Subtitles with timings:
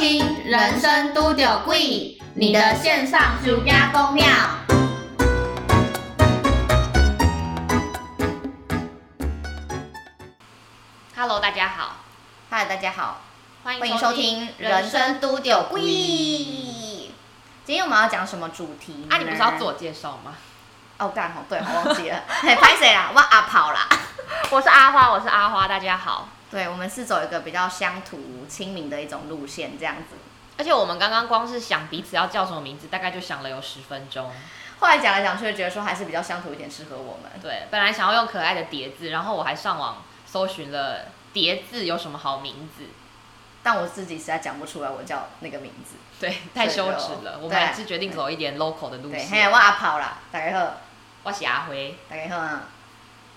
[0.00, 1.78] 听《人生都有贵》，
[2.32, 4.24] 你的线上暑假公庙。
[11.14, 11.96] Hello，大家好，
[12.48, 13.20] 嗨，大家好，
[13.62, 15.82] 欢欢迎收听《人生都有贵》。
[17.66, 19.14] 今天我们要讲什么主题呢？
[19.14, 20.32] 啊，你不是要自我介绍吗？
[20.96, 22.22] 哦，干好，对，我忘记了。
[22.40, 23.10] 嘿，拍谁啦？
[23.14, 23.86] 我阿跑啦。
[24.48, 26.26] 我是阿花，我是阿花，大家好。
[26.50, 30.16] 对，我们是走一个比较乡土亲民的一种路线，这样子。
[30.58, 34.30] 而且我们刚刚光是想彼此要叫什么名字，大概就想了有十分钟。
[34.80, 37.30] 后来讲来讲去，觉得说还是比较乡土一点，适合我们。
[37.40, 42.84] 对，本来想要用可爱的叠字，然后我还上网搜寻了叠字有什么好名字，
[43.62, 45.96] 但我自己实在讲不出来，我叫那个名字。
[46.18, 47.38] 对，太羞耻了。
[47.40, 49.30] 我们还是决定走一点 local 的路对，线。
[49.30, 50.72] 嘿，我阿跑啦，大家好，
[51.22, 51.96] 我是阿辉。
[52.08, 52.64] 大家好啊。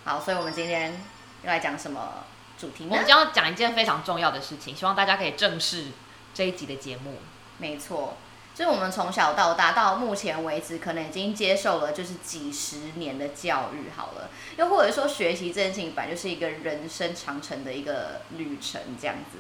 [0.04, 0.92] 好，所以我们今天
[1.44, 2.24] 又来讲什么
[2.64, 3.06] 主题呢我们？
[3.06, 5.88] 将要讲一件非常重要的事情，希望大家可以正视
[6.34, 7.18] 这一集的节目。
[7.58, 8.16] 没错，
[8.56, 19.40] 就是我们从小到大到目前为止，可能已经接受了就是几十年的教育好了，又或者说学习这件事情本来就是一个人生长程的一个旅程这样子。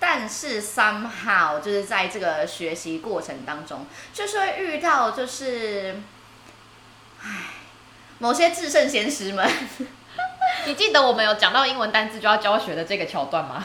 [0.00, 6.00] 但是 somehow 就是在这个学习过程当中，就是会遇到就是，
[7.22, 7.28] 唉，
[8.18, 9.48] 某些至圣先师们，
[10.66, 13.64] 你记得我们有讲到英文单字就要教学的这个桥段吗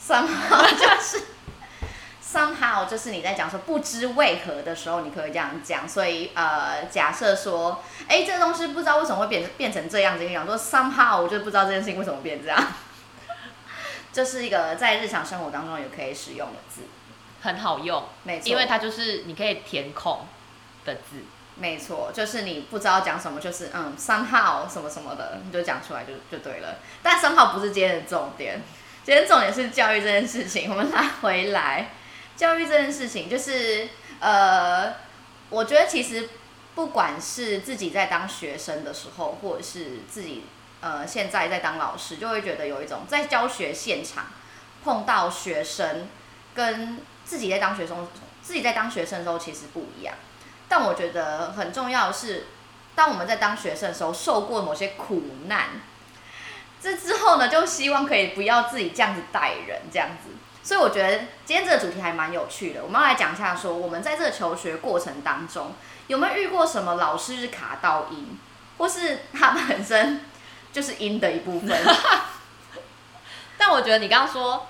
[0.00, 1.24] ？somehow 就是。
[2.22, 5.86] somehow 就是你在讲说不知为何的时候，你可以这样讲。
[5.86, 12.58] 所以呃，假设说，哎，这个东西不知道为什么会变变成这样子，你讲说 somehow 我就不知道这件事情为什么变这样。
[14.14, 16.82] 这是一个在日常生活当中也可以使用的字，
[17.42, 20.26] 很好用，没错，因为它就是你可以填空
[20.86, 21.24] 的字。
[21.54, 26.78] 没错，就是你不知道讲什么，就是嗯三号什么什么的，你就讲出来就就对了。
[27.02, 28.62] 但三号不是今天的重点，
[29.04, 30.70] 今天重点是教育这件事情。
[30.70, 31.90] 我们拉回来，
[32.34, 33.88] 教育这件事情就是
[34.18, 34.94] 呃，
[35.50, 36.30] 我觉得其实
[36.74, 40.44] 不管是自己在当学生的时候，或者是自己
[40.80, 44.28] 呃现在在当老师，就会觉得有一种在教学现场
[44.82, 46.08] 碰到学生
[46.54, 48.08] 跟自己在当学生
[48.42, 50.14] 自己在当学生的时候其实不一样。
[50.74, 52.46] 但我觉得很重要的是，
[52.94, 55.66] 当我们在当学生的时候受过某些苦难，
[56.80, 60.30] 这之后呢，就希望可以不要自己这样子待人，这样子。
[60.62, 65.74] 所以我觉得今天这个主题还蛮有趣的，我们要来讲一下说，我们在这个求学过程当中，
[66.06, 68.38] 有没有遇过什么老师是卡到音，
[68.78, 70.24] 或是他本身
[70.72, 71.78] 就是音的一部分？
[73.58, 74.68] 但我觉得你刚刚说，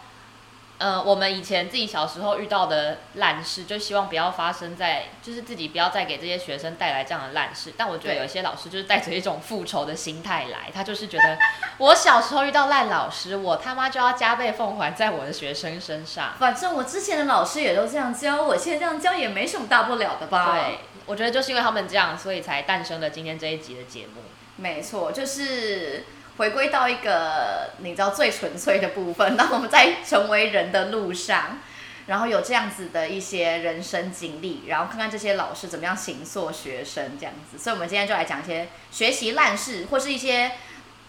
[0.82, 7.72] 呃，我们以前自己小时候遇到的烂事，就希望不要发生在，就是自己不要再给这些学生带来这样的烂事。
[7.76, 11.38] 但我觉得有一些老师就是带着一种复仇的心态来，他就是觉得
[11.78, 16.32] 我小时候遇到烂老师，我他妈就要加倍奉还在我的学生身上。
[16.40, 20.52] 反正我之前的老师也都这样教，我现在这样教也没什么大不了的吧？
[20.52, 24.22] 对，我觉得就是因为他们这样，所以才诞生了今天这一集的节目。
[24.56, 26.04] 没错，就是
[26.36, 29.36] 回归到一个你知道最纯粹的部分。
[29.36, 31.58] 那我们在成为人的路上，
[32.06, 37.58] 然后有这样子的一些人生经历，然后看看这些老师怎么样行塑学生这样子。
[37.58, 40.52] 所以，我们今天就来讲一些学习烂事，或是一些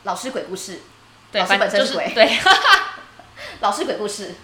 [0.03, 0.81] 老师鬼故事。
[1.31, 2.39] 对，老师本身是鬼是对。
[3.61, 4.35] 老师鬼故事，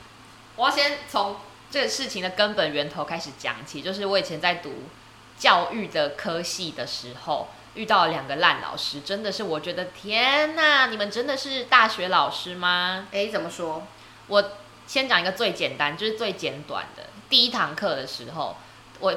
[0.55, 1.35] 我要先从
[1.69, 4.71] 这个事情的根本源头开始讲起，就是我以前在读
[5.37, 13.07] 教育的科系的时候，遇到两个烂老师，真的是我觉得天呐，你们真的是大学老师吗？
[13.11, 13.85] 诶，怎么说？
[14.27, 14.51] 我
[14.87, 17.03] 先讲一个最简单，就是最简短的。
[17.29, 18.57] 第一堂课的时候，
[18.99, 19.15] 我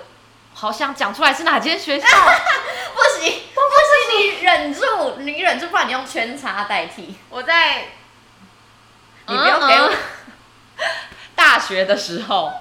[0.54, 7.16] 好想讲出来是哪间学校， 不行，不行，你忍住，你忍住，不然你用圈叉代替。
[7.30, 7.88] 我在
[9.26, 9.96] 你不要给我嗯
[10.76, 10.86] 嗯
[11.34, 12.52] 大学的时候，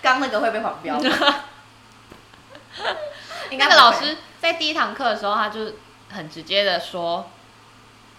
[0.00, 0.98] 刚那个会被黄标。
[3.50, 5.72] 应该那个老师在第一堂课的时候，他就
[6.10, 7.30] 很直接的说：“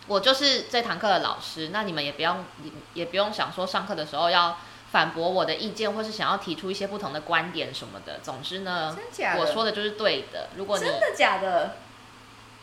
[0.07, 2.45] 我就是这堂课的老师，那你们也不用
[2.93, 4.57] 也不用想说上课的时候要
[4.91, 8.19] 反驳我的意见，或是想要提出一些不同的观点什么的。
[8.21, 8.95] 总之呢？
[9.37, 10.49] 我说的就是对的。
[10.55, 11.77] 如果你真的假的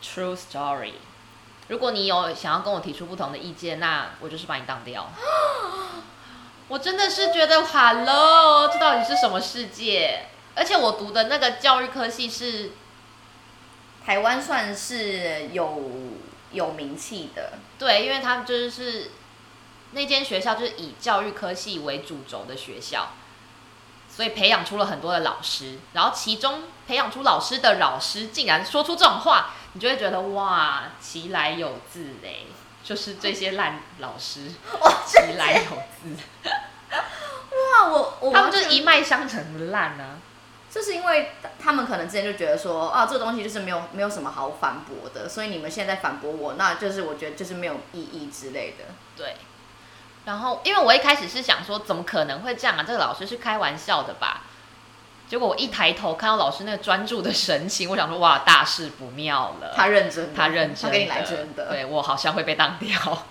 [0.01, 0.93] ？true story，
[1.67, 5.09] 如果你有想要跟我提出不同的意见，那我就是把你当掉。
[6.69, 10.27] 我真的是觉得，Hello，这到底是什么世界？
[10.55, 12.71] 而且我读的那个教育科系是
[14.09, 15.83] 台湾算是有
[16.51, 19.11] 有名气的，对，因为他们就是
[19.91, 23.09] 那间学校就是以教育科系为主轴的学校，
[24.09, 32.47] 所以培养出了很多的老师，然后其中培养出老师的老师竟然说出这种话，你就会觉得哇，其来有自嘞，
[32.83, 34.51] 就是这些烂老师，
[34.81, 36.49] 哇， 其来有自。
[36.49, 40.17] 哇，啊，我我他们就是一脉相承的烂啊。
[40.69, 48.85] 就是因为他们可能之前就觉得说啊，这个东西就是没有没有什么好反驳的，所以你们现在反驳我，那就是我觉得就是没有意义之类的。
[49.17, 49.35] 对，
[50.25, 52.83] 然后因为我一开始是想说，怎么可能会这样啊？
[52.83, 54.43] 这个老师是开玩笑的吧？
[55.27, 59.73] 结果我一抬头看到老师那个专注的神情，我想说哇，大事不妙了。
[59.75, 63.25] 他认真，他认真，他跟你来真的，对我好像会被当掉。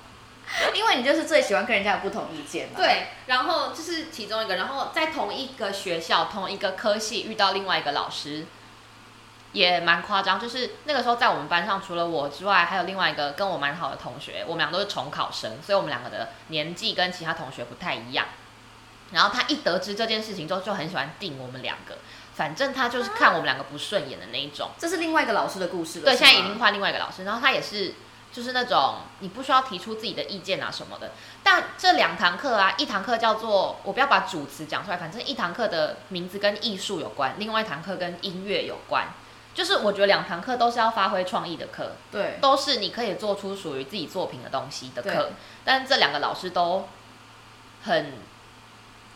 [0.75, 2.75] 因为你就是最喜欢跟人家有不同意见嘛。
[2.77, 8.47] 对，然后就是其中一个，然后在同一个学校、同一个科系遇到另外一个老师，
[9.53, 10.39] 也蛮夸张。
[10.41, 18.27] 就是那个时候在我们班上，除了我之外，还有另外一个跟我蛮好的同学，我们俩都是重考生，所以我们两个的年纪跟其他同学不太一样。
[19.11, 21.97] 然后他一得知这件事情之后，就很喜欢定我们两个，
[22.35, 24.71] 反正他就是看我们两个不顺眼的那一种。
[24.77, 26.05] 这是另外一个老师的故事了。
[26.05, 27.95] 对，现在已经换另外一个老师，然后他也是
[28.33, 31.13] 就是那种你不需要提出自己的意见啊什么的。
[31.43, 39.09] 但这两堂课啊，一堂课叫做我不要把主词讲出来，反正一堂课的名字跟艺术有关，另外一堂课跟音乐有关。
[39.55, 45.31] 就是我觉得两堂课都是要发挥创意的课，对都是你可以做出属于自己作品的东西的课。
[45.65, 46.87] 但是这两个老师都
[47.83, 48.13] 很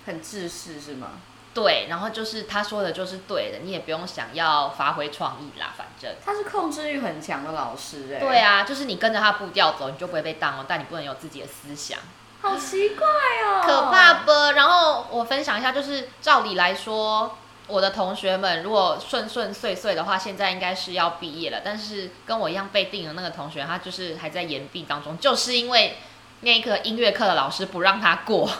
[0.06, 1.20] 很自私是吗？
[1.54, 6.10] 对，然后就是他说的就是对的，你也不用想要发挥创意啦，反正。
[6.24, 11.98] 他是控制欲很强的老师哎、对，啊，就是你跟着他步调走，你就不会被当哦，但你不能有自己的思想，
[12.40, 14.30] 好奇怪哦，可怕不？
[14.54, 21.60] 然后我分享一下，就是照理来说，我的同学们如果顺顺遂遂的话，现在应该是要毕业了。
[21.62, 25.98] 但是跟我一样被定的那个同学，他就是还在延毕当中，就是因为
[26.40, 28.50] 那一课音乐课的老师不让他过，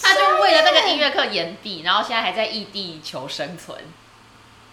[0.00, 3.78] 他就为了那个音乐课延毕，然后现在还在异地求生存，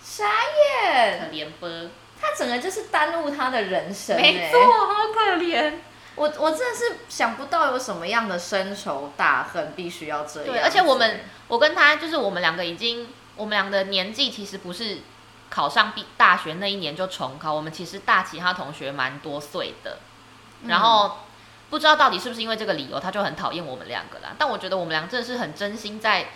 [0.01, 1.89] 傻眼可，怜不？
[2.21, 5.73] 他整个就是耽误他的人生、欸，没错，好可怜。
[6.15, 10.53] 我我真的是想不到有什么样的深仇大恨必须要这样。
[10.53, 14.99] 对，而且我们我跟他就是我们两个已经，我们两个的年纪其实不是
[15.49, 19.97] 考上毕大学那一年就重考，我们其实大其他同学蛮多岁的，
[20.61, 21.17] 嗯然后
[21.73, 24.35] 不知道到底是不是因为这个理由，他就很讨厌我们两个啦。
[24.37, 26.27] 但我觉得我们俩真的是很真心在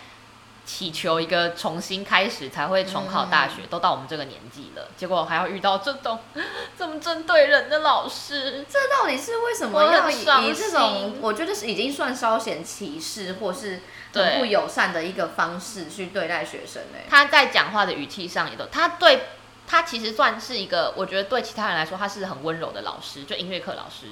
[0.66, 6.18] 祈求一个重新开始才会重考大学，都到我们这个年纪了，结果还要遇到这种
[6.76, 8.66] 这么针对人的老师。
[8.68, 13.80] 这到底是为什么我要以以这种我觉得是已经算稍显歧视或是
[14.12, 19.28] 很不友善的一个方式去对待学生呢、他在讲话的语气上也都，他对
[19.68, 24.08] 他其实算是一个，我觉得对其他人来说他是很温柔的老师，就音乐课老师，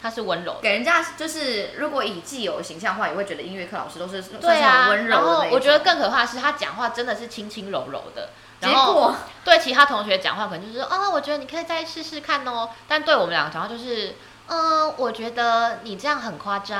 [0.00, 0.60] 他是温柔的。
[0.62, 8.30] 给人家就是，如果以既有的形象的话，也会觉得音乐课老师都是对啊温，柔然后我觉得更可怕的是他讲话真的是轻轻柔柔的，
[8.60, 9.14] 然后果
[9.44, 14.16] 对其他同学讲话可能就是说啊，我觉得你可以再试试看哦，但对我们两个讲话就是，
[14.48, 16.78] 嗯，我觉得你这样很夸张，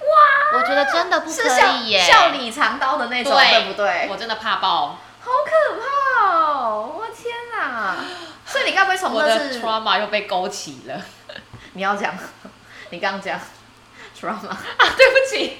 [0.00, 1.42] 哇，我觉得真的不可
[1.78, 4.08] 以耶，笑里藏刀的那种，对对不对？
[4.10, 6.92] 我真的怕爆，好可怕哦！
[6.98, 7.96] 我天哪！
[8.46, 11.00] 所以你该不会从我的 trauma 又被勾起了
[11.74, 12.14] 你要讲，
[12.90, 13.38] 你刚刚讲
[14.18, 14.58] trauma，啊，
[14.96, 15.58] 对不起。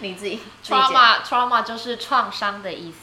[0.00, 2.98] 你自己自己讲 trauma trauma 就是创伤的意思，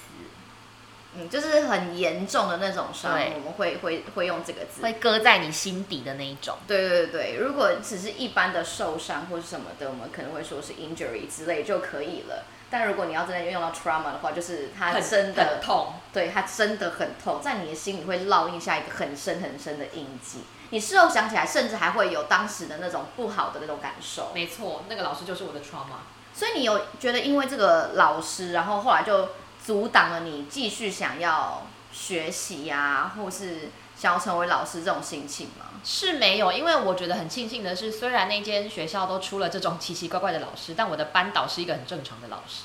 [1.15, 4.83] 嗯，就是很严重的那种伤，对我们会会会用这个字。
[4.83, 6.55] 会搁在你心底的那一种。
[6.67, 12.43] 对对对对，如果只是一般的受伤或是什么的，我们可能会说是 injury 之类就可以了。
[12.69, 20.41] 但如果你要真的用到 trauma 的话，就是它真的很痛，对它真的很痛，在你的心里会烙印下一个很深很深的印记。
[20.73, 24.31] 你事后想起来，甚至还会有当时的那种不好的那种感受。
[24.33, 26.01] 没错，那个老师就是我的 trauma。
[26.33, 29.29] 所以你有觉得因为这个老师，然后后来就
[29.63, 35.67] 阻挡了你继续想要学习呀、或是想要成为老师这种心情吗？
[35.83, 42.63] 是没有，因为我觉得很庆幸的是，虽然那间学校都出了这种奇奇怪怪的老师，但我的班导是一个很正常的老师。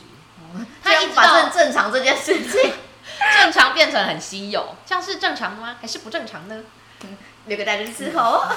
[0.83, 2.73] 他一直把正正常这件事情
[3.39, 5.77] 正常变成很稀有，像是正常吗？
[5.79, 6.63] 还是不正常呢？
[7.49, 8.45] 留给大家伺候。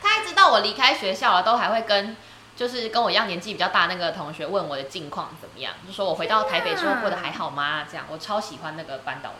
[0.00, 2.16] 他一直到我离开学校了，都还会跟
[2.54, 7.84] 就是跟我一样年纪比较大那个同学问我的近况怎么样，就说我回到台北之后过得还好吗？
[7.90, 9.36] 这样我超喜欢那个班导的。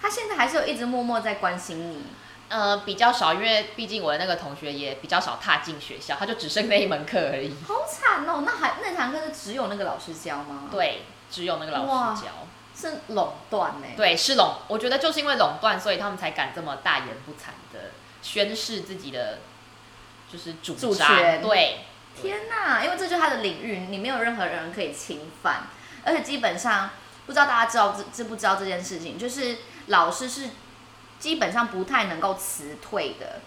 [0.00, 2.06] 他现在还是有一直默默在关心你。
[2.48, 7.56] 呃，比较少，因为毕竟我的那个同学也比较少踏进学校，他就只剩那一门课而已。
[7.66, 8.42] 好惨哦！
[8.44, 11.80] 那还那堂课是只有那个老师教吗？，对，只有那个老
[12.14, 12.28] 师教。
[12.74, 17.90] 是垄断呢。，对，是垄，我觉得就是因为垄断，所以他们才敢这么大言不惭的
[18.22, 19.38] 宣示自己的
[20.30, 21.16] 就是主主张。
[21.16, 21.80] 权对，
[22.20, 22.84] 天哪！
[22.84, 25.68] 因为这就是他的领域，你没有任何人可以侵犯，
[26.04, 26.90] 而且基本上
[27.26, 30.50] 不知道大家知道知知不知道这件事情，就是老师是
[31.18, 33.40] 基本上不太能够辞退的，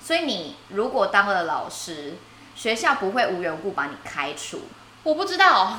[0.00, 2.14] 所以你如果当了老师，
[2.54, 4.62] 学校不会无缘无故把你开除，
[5.02, 5.78] 我不知道，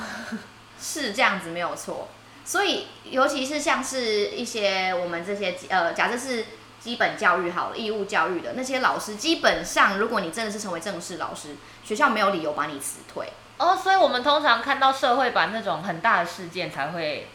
[0.80, 2.08] 是这样子没有错。
[2.46, 6.46] 所以，尤其是像是一些我们这些呃，假设是
[6.80, 13.32] 基本教育好了，义务教育的那些老师，基本上如果你真的是成为正式老师，学校没有理由把你辞退。
[13.58, 17.28] 哦，所以我们通常看到社会版那种很大的事件才会，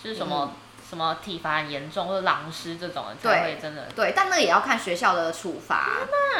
[0.00, 0.52] 是什么、
[0.88, 3.88] 什么体罚很严重或者狼师这种的才会真的。
[3.96, 5.88] 对，但那个也要看学校的处罚，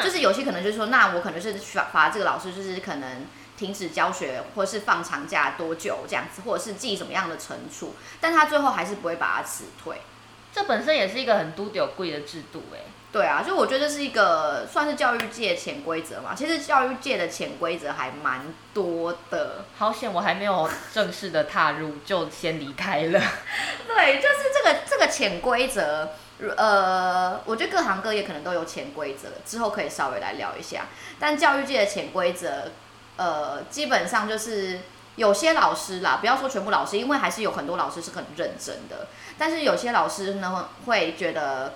[0.03, 3.25] 就是有些可能就是说，那我可能是罚罚这个老师，就是可能
[3.57, 10.01] 停止教学，或是放长假多久这样子，或者是记什么样的惩处，但他最后还是不会把他辞退。
[10.53, 12.79] 这本身也是一个很都丢贵的制度哎。
[13.11, 16.33] 对啊，就我觉得这是一个算是教育界潜规则嘛。
[16.35, 18.41] 其实教育界的潜规则还蛮
[18.73, 19.65] 多的。
[19.77, 23.21] 好险，我还没有正式的踏入，就先离开了。
[23.87, 26.09] 对，就是这个这个潜规则，
[26.57, 30.87] 呃，我觉得各行各业可能都有潜规则，之后可以稍微来聊一下。
[31.19, 32.71] 但教育界的潜规则，
[33.17, 34.79] 呃，基本上就是
[35.15, 39.07] 有些老师啦，不要说全部老师，因为还是有很多老师是很认真的。
[39.37, 41.75] 但是有些老师呢，会觉得。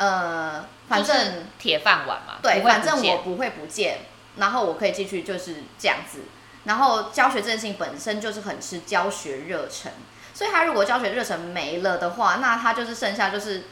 [0.00, 3.98] 呃，反正铁饭碗嘛，对，反正我不会不见，
[4.36, 6.20] 然后我可以继续就是这样子。
[6.62, 9.90] 然后教学这件事情本身就是很吃教学热忱，
[10.32, 13.64] 所以他如果教学热忱没了的话，那他就是剩下就是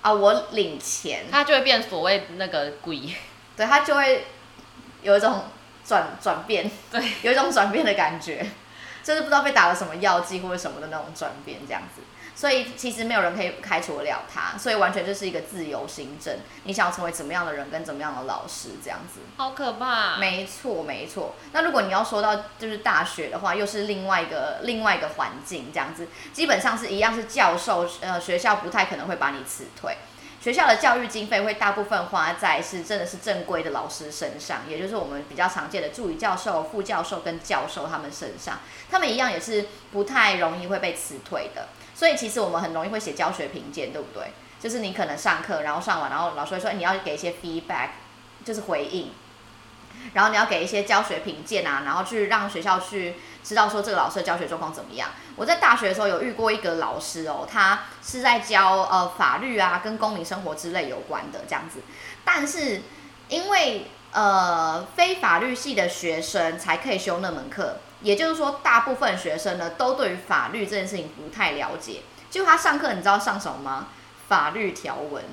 [0.00, 3.14] 啊，我领钱，他就会变所谓那个鬼，
[3.54, 4.26] 对他就会
[5.02, 5.44] 有一种
[5.86, 8.46] 转转变， 对，有一种转变的感觉，
[9.02, 12.02] 就是不知道被打了什么药剂或者什么的那种转变这样子。
[12.36, 16.36] 所以其实没有人可以开除得了他，所以完全就是一个自由行政。
[16.64, 19.20] 你想要成为怎么样的人，跟怎么样的老师，这样子。
[19.36, 20.16] 好可怕。
[20.16, 21.36] 没错，没错。
[21.52, 29.96] 那如果你要说到就是大学的话，又是另外一个另外一个环境，这样子，基本上是一样是教授，呃，学校不太可能会把你辞退。
[30.44, 38.58] 学校的教育经费会大部分花在是真的是正规的老师身上，也就是我们比较常见的助理教授、副教授跟教授他们身上，
[38.90, 41.68] 他们一样也是不太容易会被辞退的。
[41.94, 44.32] 所以其实我们很容易会写教学评鉴，对不对？
[44.60, 47.88] 就是你可能上课，然后上完，然后老师会说你要给一些 feedback，
[48.44, 49.12] 就是回应，
[50.12, 55.10] 然后你要给一些教学评鉴啊，然后去让学校去知道说这个老师的教学状况怎么样。
[55.36, 61.80] 我在大学的时候有遇过一个老师哦，他是在教呃法律啊跟公民生活之类有关的这样子，
[62.24, 62.82] 但是
[63.28, 67.78] 因为呃非法律系的学生才可以修那门课。
[68.02, 72.02] 也就是说，大部分学生呢都对于法律这件事情不太了解。
[72.30, 73.88] 就他上课，你知道上什么吗？
[74.28, 75.24] 法律条文，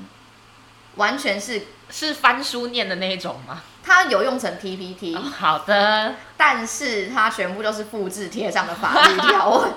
[0.96, 3.62] 完全是是翻书念的那一种吗？
[3.84, 9.72] 他有用成 PPT，好的，但是他全部都是复制贴上的法律条文。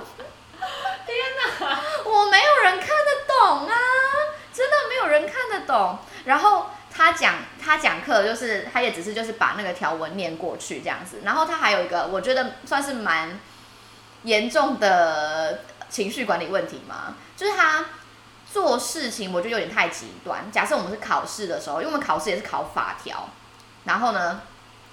[1.06, 1.16] 天
[1.60, 3.74] 哪，我没有人看得懂啊，
[4.52, 5.98] 真的没有人看得懂。
[6.24, 6.66] 然后。
[6.96, 13.36] 他讲他讲课就是他也只是就是把那个条文念过去这样子，然后他还有一个我觉得算是蛮
[14.22, 17.84] 严重的情绪管理问题嘛，就是他
[18.54, 20.48] 做事情我觉得有点太极端。
[20.52, 23.28] 假设我们是考试的时候，因为我们考试也是考法条，
[23.82, 24.42] 然后呢，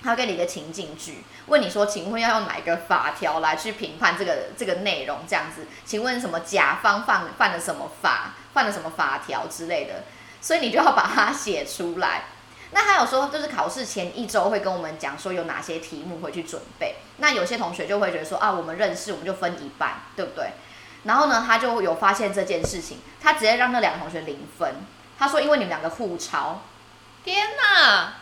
[0.02, 5.68] 他给你一个情境句，问你说，请问要用哪一个法条来去评判这个这个内容这样子？
[5.86, 10.06] 请问什么甲方犯犯了什么法，犯了什么法条之类的？
[10.42, 12.24] 所以你就要把它写出来。
[12.72, 16.96] 那还有说，就是考试前一周会跟我们讲说有哪些题目会去准备。
[17.18, 20.52] 那有些同学就会觉得说啊，我们认识，我们就分一半，对不对？
[21.04, 24.86] 然后呢，他就有发现这件事情，他直接让那两个同学零分。
[25.18, 26.62] 他说，因为你们两个互抄。
[27.24, 28.14] 天哪！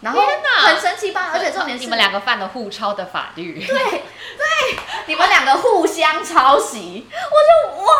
[0.00, 1.30] 然后很神奇吧？
[1.32, 3.58] 而且重点是你们两个犯了互抄的法律。
[3.66, 7.92] 对对，你们两个互相抄袭，我就哇。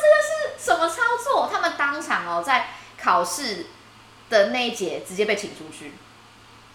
[0.00, 1.50] 这个是什么操作？
[1.52, 2.68] 他们当场哦，在
[3.00, 3.66] 考试
[4.30, 5.92] 的那一节直接被请出去，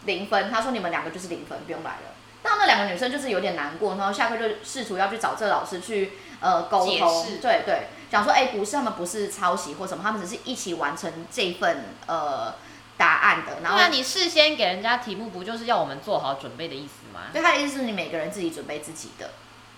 [0.03, 0.51] 零分。
[0.51, 2.13] 他说你们两个就是零分，不用来了。
[2.43, 12.53] 那那两个女生就是有点难过，然后下课就试图要去找这个老师去呃沟通，对对，讲说哎不是他们不是抄袭或什么，他们只是一起完成这份呃
[12.97, 13.61] 答案的。
[13.63, 17.21] 然后那你事先给人家题目，不就是要我们做好准备的意思吗？
[17.33, 19.31] 对，他的意思是你每个人自己准备自己的。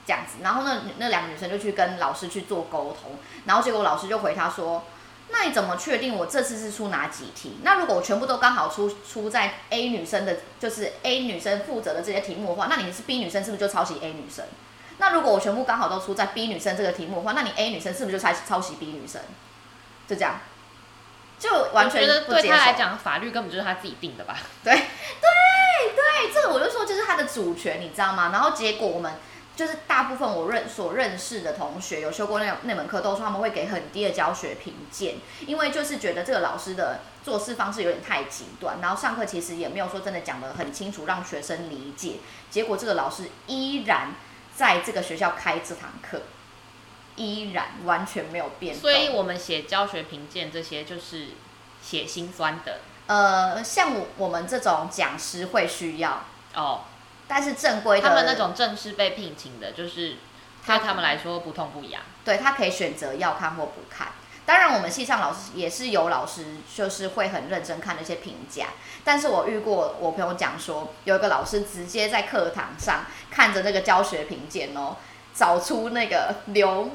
[0.08, 4.84] 这样子，然后那，那两个女生就去跟老师去做沟通，然后结果老师就回他说
[5.30, 7.58] ：“那你怎么确定我这次是出哪几题？
[7.64, 14.46] 那如果我全部都刚好出出在 A 女生的，就是 A 女生负责的这些题目的话，那你是 B 女生是不是就抄袭 A 女生？
[14.98, 19.20] 那如果我全部刚好都出在 B 女生这个题目的话，那你 A 女生是不是就抄抄袭 B 女生？
[20.08, 20.40] 就这样，
[21.40, 24.38] 就完全对他来讲，法律根本就是他自己定的吧？
[24.64, 24.82] 对对
[25.96, 28.30] 对，这个我就说就是他的主权，你知道吗？
[28.32, 29.12] 然后结果我们。
[29.56, 35.16] 就是大部分我认所认识的同学有修过那那门课，都说他们会给很低的教学评鉴，
[35.48, 42.18] 因为就是觉得这个老师的做事方式有点太极端，然后上课其实也没有说真的讲得很清楚，让学生理解。
[42.52, 44.14] 结果这个老师依然
[44.54, 46.24] 在这个学校开这堂课，
[47.16, 48.76] 依然完全没有变。
[48.76, 51.28] 所以我们写教学评鉴这些就是
[51.82, 52.80] 写心酸的。
[53.08, 56.82] 呃，像我们这种讲师会需要哦。
[57.28, 60.18] 但是正规的，他们那种正式被聘请的，就是
[60.66, 62.02] 对他们来说不痛不痒。
[62.24, 64.10] 对他可以选择要看或不看。
[64.48, 68.68] 当然，我们系上老师也是有老师，就是会很认真看那些评价。
[69.04, 74.98] 但是我遇过我朋友讲说，有一个老师直接在课堂上看着那个教学评鉴哦，
[75.34, 76.92] 找出那个留，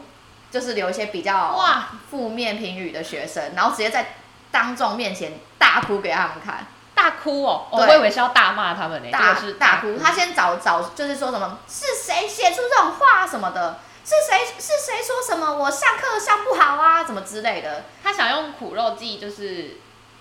[0.48, 4.14] 就是留一些比较哇负面评语的学生，然后直接在
[4.52, 6.66] 当众面前大哭给他们看。
[7.00, 9.08] 大哭哦，我以为是要大骂他们呢。
[9.10, 17.84] 大是大哭，他先找找，就是说什么是谁写出这种话什么的，是谁是谁说什么我上课上不好啊，怎么之类的。
[18.04, 19.78] 他想用苦肉计，就是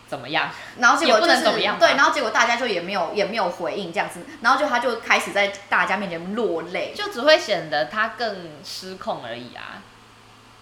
[0.07, 9.83] 怎么样，然后结果就是对，然后结果大家就也没有也没有回应这样子，然后就他就开始在大家面前落泪，就只会显得他更失控而已啊。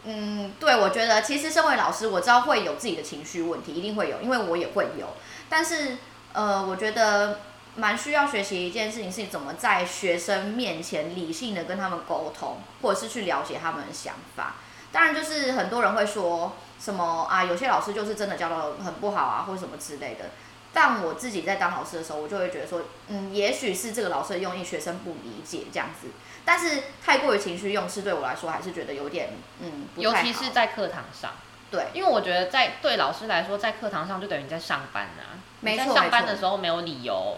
[0.05, 5.05] 嗯，对，我觉得其实身为老师，我知道会有自己的情绪问题，一定会有，因为我也会有。
[5.49, 5.97] 但是，
[6.37, 7.39] 呃，我觉得
[7.77, 14.53] 蛮需要学习一件事情，是怎么在学生面前理性的跟他们沟通，或者是去了解他们的想法。
[14.91, 20.25] 当然，就是很多人会说什么啊，有些老师就是真的教的很不好啊，或者什么之类的。
[20.71, 26.09] 但我自己在当老师的时候，我就会觉得说，嗯，也许是这个老师的用意，学生不理解这样子。
[26.45, 29.29] 但是太过于情绪用事，对我来说还是觉得有点，
[29.59, 31.31] 嗯，尤其是在课堂上。
[31.71, 35.35] 对，因为我觉得在对老师来说，在课堂上就等于你在上班啊。
[35.75, 37.37] 没错，上班的时候没有理由，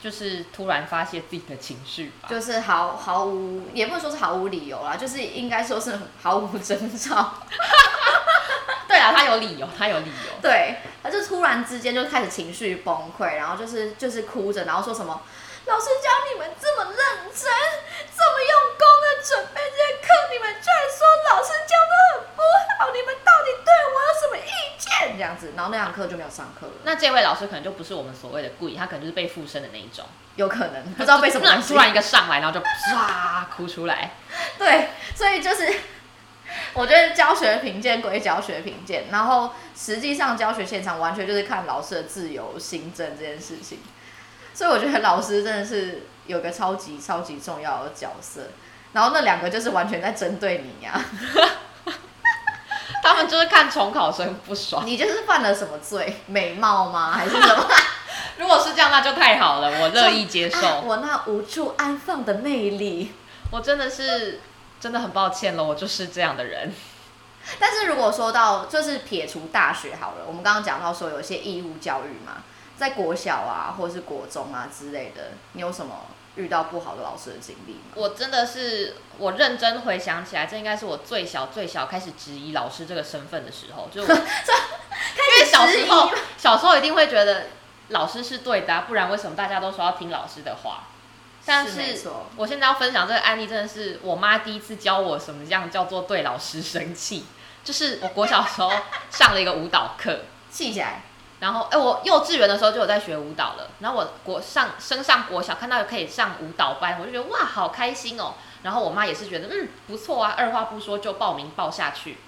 [0.00, 7.34] 就是突然发泄自己的情绪吧，就是毫毫无，也不能说是毫无理由啦，就是应该说是毫无征兆。
[8.88, 10.40] 对啊，他有理由，他有理由。
[10.40, 15.20] 对，他就突然之间就开始情绪崩溃，然后就是就是哭着，然后说什么。
[15.66, 16.96] 老师教你们这么认
[17.34, 17.50] 真，
[18.14, 22.40] 这么用功的准备这些课，你们居然说老师教的很不
[22.78, 25.18] 好，你们到底对我有什么意见？
[25.18, 26.72] 这样子，然后那堂课就没有上课了。
[26.84, 30.04] 那这位老师可能就不是我们所谓的故意，他可能就是被附身的那一种，
[30.36, 34.12] 有可能不知道被什么 突然一个上来，然后就唰哭出来。
[34.58, 35.72] 对，所以就是
[36.74, 43.80] 我觉得教学评鉴归教学评鉴，然后实际上教学现场完全就是看老师的自由心证这件事情。
[44.54, 48.48] 所以我觉得老师真的是有个超级超级重要的角色，
[48.92, 50.98] 然后那两个就是完全在针对你呀，
[53.06, 54.84] 他们就是看重考生不爽。
[54.86, 56.20] 你就是犯了什么罪？
[56.26, 57.12] 美貌吗？
[57.12, 57.66] 还是什么？
[58.38, 60.80] 如果是这样，那就太好了，我乐意接受。
[60.84, 63.12] 我那无处安放的魅力，
[63.50, 64.40] 我真的是
[64.80, 66.72] 真的很抱歉了，我就是这样的人。
[67.58, 72.42] 但是如果说到就是撇除大学好了，我们刚刚讲到说有一些义务教育嘛。
[72.78, 75.94] 在国小啊，或者是国中啊之类的，你有什么
[76.36, 77.80] 遇到不好的老师的经历吗？
[77.94, 87.46] 我真的是，我认真回想起来，这应该是我最小最小开始质疑老师这个身份的时候，就 因为小时候小时候一定会觉得
[87.88, 90.84] 老师是对的，不然为什么大家都说要听老师的话？
[91.44, 92.02] 但是
[92.36, 97.24] 我现在要分享这个案例，真的是我妈第一次教我什么样叫做对老师生气，
[97.62, 98.70] 就是我国小时候
[99.10, 101.02] 上了一个舞蹈课， 气起来。
[101.40, 103.68] 然后，哎，我幼稚园的时候就有在学舞蹈了。
[103.80, 108.34] 然后我国上升上国小，看到可以上舞蹈班，我就觉得哇，好开心哦。
[108.62, 112.18] 然后我妈也是觉得，嗯，不错啊，二话不说就报名报下去。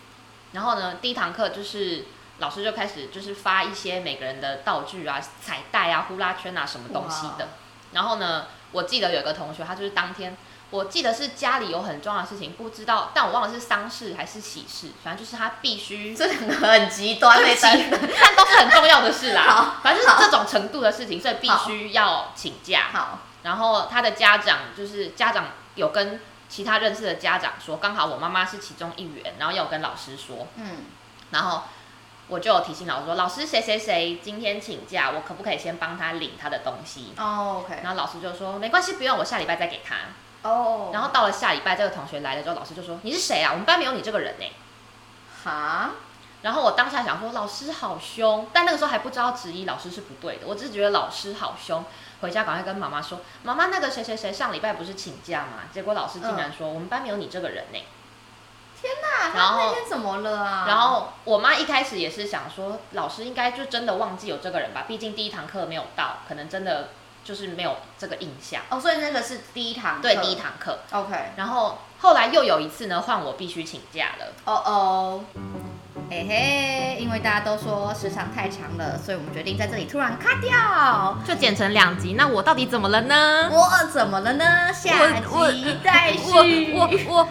[0.52, 2.04] 然后呢，第一堂课就是
[2.38, 7.48] 老师就开始就是发一些每个人的道具啊、彩带啊、呼啦圈啊什么东西的。
[7.92, 10.36] 然后呢，我记得有个同学，他就是当天。
[10.70, 16.14] 我记得是家里有很重要的事情，不知道，但我忘了是丧事还是喜事，反正就是他必须。
[16.14, 19.76] 这两个很极端， 但都是很重要的事啦。
[19.82, 22.88] 反正就是这种程度的事情，所以必须要请假。
[22.92, 23.20] 好。
[23.42, 30.48] 然后他的家长就是家长有跟其他认识的家长说，刚好我妈妈是其中一员，然后要跟老师说。
[30.56, 30.84] 嗯。
[31.30, 31.62] 然后
[32.26, 37.14] 我就有提醒老师说，老师谁谁谁今天请假，我可不可以先帮他领他的东西？
[37.16, 37.80] 哦，OK。
[37.82, 39.96] 然后老师就说没关系，不用，我下礼拜再给他。
[40.42, 43.50] 哦，然后到了下礼拜，这个同学来了之后，老师就说：“你是谁啊？
[43.50, 44.44] 我们班没有你这个人呢。”
[45.44, 45.90] 哈，
[46.42, 51.84] 然后我当下想说：“老师好凶！”但那个时候还不知道质疑老师是不对的，我只是觉得老师好凶。
[52.20, 57.78] 回家赶快跟妈妈说：“妈妈，那个谁谁谁上礼拜不是请假吗？”结果老师竟然说：“我们班没有你这个人呢。”
[58.80, 59.34] 天哪！
[59.34, 60.64] 然后那天怎么了啊？
[60.68, 66.90] 然后我妈一开始也是想说，老师应该就真的忘记有这个人吧，毕竟第一堂课没有到，可能真的。
[67.28, 68.62] 就是没有这个印象。
[68.70, 70.78] 哦，所以那个是第一堂课，对，第一堂课。
[70.92, 74.32] OK，然后后来又有一次呢，换我必须请假了。
[74.46, 75.24] 哦哦，
[76.08, 81.18] 嘿嘿，因为大家都说时长太长了，所以我们决定在这里突然卡掉。
[81.26, 83.50] 就剪成两集，那我到底怎么了呢？
[83.52, 84.72] 我怎么了呢？
[84.72, 86.72] 下我集待我续。
[86.74, 87.28] 我我